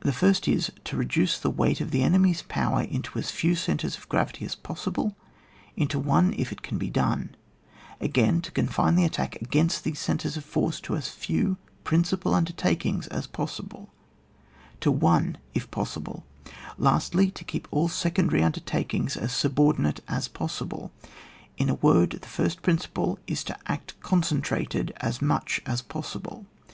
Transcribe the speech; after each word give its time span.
The 0.00 0.14
first 0.14 0.48
is: 0.48 0.72
to 0.84 0.96
reduce 0.96 1.38
the 1.38 1.50
weight 1.50 1.82
of 1.82 1.90
the 1.90 2.02
enemy's 2.02 2.40
power 2.40 2.84
into 2.84 3.18
as 3.18 3.30
few 3.30 3.54
centres 3.54 3.98
of 3.98 4.08
gravity 4.08 4.46
as 4.46 4.54
possible, 4.54 5.14
into 5.76 5.98
one 5.98 6.32
if 6.38 6.50
it 6.52 6.62
can 6.62 6.78
be 6.78 6.88
done; 6.88 7.36
again, 8.00 8.40
to 8.40 8.50
confine 8.50 8.94
the 8.94 9.04
attack 9.04 9.36
against 9.42 9.84
these 9.84 9.98
centres 9.98 10.38
of 10.38 10.44
force 10.46 10.80
to 10.80 10.96
as 10.96 11.10
few 11.10 11.58
principal 11.84 12.32
undertakings 12.34 13.08
as 13.08 13.26
possible, 13.26 13.90
to 14.80 14.90
one 14.90 15.36
if 15.52 15.70
pos 15.70 15.96
sible; 15.96 16.22
lastly, 16.78 17.30
to 17.32 17.44
keep 17.44 17.68
all 17.70 17.88
secondary 17.90 18.42
un 18.42 18.52
dertakings 18.52 19.18
as 19.18 19.34
subordinate 19.34 20.00
as 20.08 20.28
possible. 20.28 20.92
In 21.58 21.68
a 21.68 21.74
word, 21.74 22.12
the 22.12 22.26
first 22.28 22.62
principle 22.62 23.18
is, 23.26 23.44
to 23.44 23.58
act 23.66 24.00
concentrated 24.00 24.94
as 24.96 25.20
much 25.20 25.60
as 25.66 25.82
poesihte. 25.82 26.46